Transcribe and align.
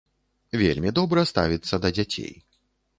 Вельмі 0.61 0.95
добра 0.99 1.27
ставіцца 1.35 1.83
да 1.87 1.95
дзяцей. 1.99 2.37